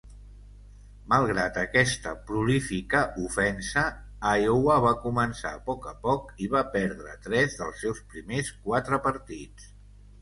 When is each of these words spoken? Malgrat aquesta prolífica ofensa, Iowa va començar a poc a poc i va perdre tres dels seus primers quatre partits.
Malgrat 1.11 1.57
aquesta 1.63 2.13
prolífica 2.29 3.01
ofensa, 3.25 3.83
Iowa 4.45 4.79
va 4.87 4.95
començar 5.05 5.51
a 5.59 5.63
poc 5.71 5.85
a 5.93 5.97
poc 6.07 6.33
i 6.47 6.51
va 6.57 6.65
perdre 6.79 7.17
tres 7.29 7.59
dels 7.61 7.85
seus 7.87 8.03
primers 8.15 8.53
quatre 8.67 9.01
partits. 9.09 9.73